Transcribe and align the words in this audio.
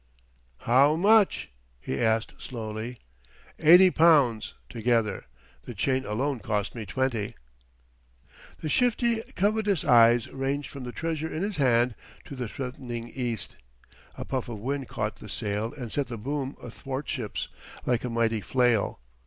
"How 0.61 0.95
much?" 0.95 1.51
he 1.79 1.99
asked 2.01 2.33
slowly. 2.39 2.97
"Eighty 3.59 3.91
pounds, 3.91 4.55
together; 4.67 5.25
the 5.65 5.75
chain 5.75 6.05
alone 6.05 6.39
cost 6.39 6.73
me 6.73 6.87
twenty." 6.87 7.35
The 8.61 8.67
shifty, 8.67 9.21
covetous 9.35 9.85
eyes 9.85 10.27
ranged 10.29 10.71
from 10.71 10.85
the 10.85 10.91
treasure 10.91 11.31
in 11.31 11.43
his 11.43 11.57
hand 11.57 11.93
to 12.25 12.35
the 12.35 12.47
threatening 12.47 13.09
east. 13.09 13.57
A 14.17 14.25
puff 14.25 14.49
of 14.49 14.57
wind 14.57 14.87
caught 14.87 15.17
the 15.17 15.29
sail 15.29 15.71
and 15.75 15.91
sent 15.91 16.07
the 16.07 16.17
boom 16.17 16.57
athwartships, 16.63 17.47
like 17.85 18.03
a 18.03 18.09
mighty 18.09 18.41
flail. 18.41 18.99